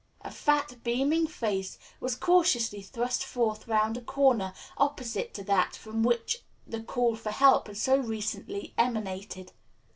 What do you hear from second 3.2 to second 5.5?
forth round a corner opposite to